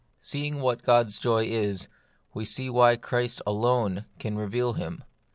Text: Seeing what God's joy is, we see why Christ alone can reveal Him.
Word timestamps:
Seeing 0.23 0.61
what 0.61 0.81
God's 0.81 1.19
joy 1.19 1.45
is, 1.45 1.87
we 2.33 2.43
see 2.43 2.71
why 2.71 2.95
Christ 2.95 3.39
alone 3.45 4.05
can 4.17 4.35
reveal 4.35 4.73
Him. 4.73 5.03